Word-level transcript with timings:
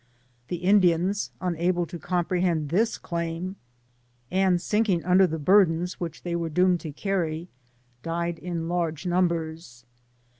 The 0.47 0.55
Indians, 0.55 1.29
unable 1.41 1.85
to 1.85 1.99
comprehend 1.99 2.69
this 2.69 2.97
claim, 2.97 3.55
and 4.31 4.59
sinking 4.59 5.03
under 5.05 5.27
the 5.27 5.37
burdens 5.37 5.99
which 5.99 6.23
they 6.23 6.35
were 6.35 6.49
doomed 6.49 6.79
to 6.79 6.91
carry, 6.91 7.49
died 8.01 8.39
in 8.39 8.67
great 8.67 9.05
numbers. 9.05 9.85